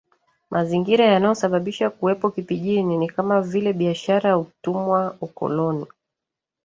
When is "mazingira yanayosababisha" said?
0.51-1.89